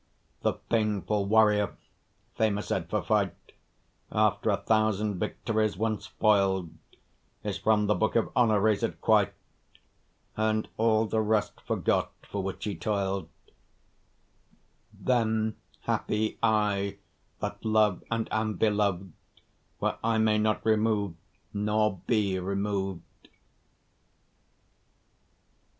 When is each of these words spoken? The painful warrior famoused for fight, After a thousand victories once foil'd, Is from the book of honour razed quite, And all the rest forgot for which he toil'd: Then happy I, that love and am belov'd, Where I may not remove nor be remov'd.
The 0.41 0.53
painful 0.53 1.27
warrior 1.27 1.75
famoused 2.33 2.89
for 2.89 3.03
fight, 3.03 3.51
After 4.11 4.49
a 4.49 4.57
thousand 4.57 5.19
victories 5.19 5.77
once 5.77 6.07
foil'd, 6.07 6.71
Is 7.43 7.59
from 7.59 7.85
the 7.85 7.93
book 7.93 8.15
of 8.15 8.31
honour 8.35 8.59
razed 8.59 8.99
quite, 8.99 9.31
And 10.35 10.67
all 10.77 11.05
the 11.05 11.21
rest 11.21 11.61
forgot 11.67 12.11
for 12.23 12.41
which 12.41 12.63
he 12.63 12.75
toil'd: 12.75 13.29
Then 14.91 15.57
happy 15.81 16.39
I, 16.41 16.97
that 17.39 17.63
love 17.63 18.03
and 18.09 18.27
am 18.33 18.55
belov'd, 18.57 19.11
Where 19.77 19.99
I 20.03 20.17
may 20.17 20.39
not 20.39 20.65
remove 20.65 21.13
nor 21.53 21.97
be 22.07 22.39
remov'd. 22.39 23.03